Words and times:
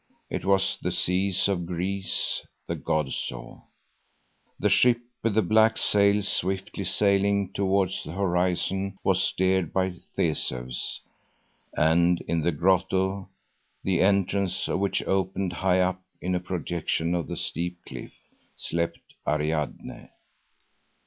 It 0.31 0.45
was 0.45 0.79
the 0.81 0.89
seas 0.91 1.47
of 1.47 1.67
Greece 1.67 2.43
the 2.65 2.73
god 2.73 3.11
saw. 3.13 3.61
The 4.57 4.67
ship 4.67 4.97
with 5.21 5.35
the 5.35 5.43
black 5.43 5.77
sails 5.77 6.27
swiftly 6.27 6.85
sailing 6.85 7.53
towards 7.53 8.03
the 8.03 8.13
horizon 8.13 8.97
was 9.03 9.21
steered 9.21 9.71
by 9.71 9.91
Theseus 10.15 11.01
and 11.77 12.19
in 12.21 12.41
the 12.41 12.51
grotto, 12.51 13.29
the 13.83 14.01
entrance 14.01 14.67
of 14.67 14.79
which 14.79 15.03
opened 15.03 15.53
high 15.53 15.81
up 15.81 16.01
in 16.19 16.33
a 16.33 16.39
projection 16.39 17.13
of 17.13 17.27
the 17.27 17.37
steep 17.37 17.77
cliff, 17.85 18.11
slept 18.55 18.97
Ariadne. 19.27 20.09